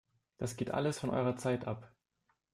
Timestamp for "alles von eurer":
0.71-1.37